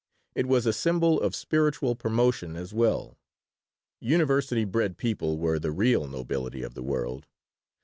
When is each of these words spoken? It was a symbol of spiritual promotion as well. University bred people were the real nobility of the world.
It 0.33 0.47
was 0.47 0.65
a 0.65 0.73
symbol 0.73 1.21
of 1.21 1.35
spiritual 1.35 1.95
promotion 1.95 2.55
as 2.55 2.73
well. 2.73 3.19
University 3.99 4.65
bred 4.65 4.97
people 4.97 5.37
were 5.37 5.59
the 5.59 5.71
real 5.71 6.07
nobility 6.07 6.63
of 6.63 6.73
the 6.73 6.81
world. 6.81 7.27